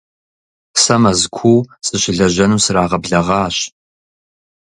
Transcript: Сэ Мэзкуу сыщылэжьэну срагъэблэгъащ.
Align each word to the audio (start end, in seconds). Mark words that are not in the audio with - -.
Сэ 0.81 0.95
Мэзкуу 1.01 1.59
сыщылэжьэну 1.85 2.61
срагъэблэгъащ. 2.63 3.57